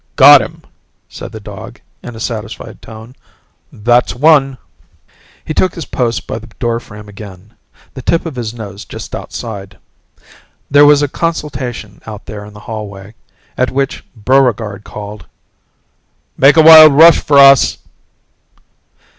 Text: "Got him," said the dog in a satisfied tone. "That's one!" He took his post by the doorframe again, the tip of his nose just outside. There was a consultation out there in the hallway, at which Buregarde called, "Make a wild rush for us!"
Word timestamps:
"Got 0.15 0.41
him," 0.41 0.63
said 1.09 1.31
the 1.31 1.39
dog 1.39 1.79
in 2.01 2.15
a 2.15 2.19
satisfied 2.19 2.81
tone. 2.81 3.15
"That's 3.71 4.15
one!" 4.15 4.57
He 5.45 5.53
took 5.53 5.75
his 5.75 5.85
post 5.85 6.25
by 6.25 6.39
the 6.39 6.47
doorframe 6.57 7.07
again, 7.07 7.53
the 7.93 8.01
tip 8.01 8.25
of 8.25 8.35
his 8.35 8.51
nose 8.51 8.83
just 8.83 9.13
outside. 9.13 9.77
There 10.71 10.87
was 10.87 11.03
a 11.03 11.07
consultation 11.07 12.01
out 12.07 12.25
there 12.25 12.43
in 12.45 12.53
the 12.55 12.61
hallway, 12.61 13.13
at 13.55 13.69
which 13.69 14.03
Buregarde 14.15 14.81
called, 14.83 15.27
"Make 16.35 16.57
a 16.57 16.63
wild 16.63 16.93
rush 16.93 17.19
for 17.19 17.37
us!" 17.37 17.77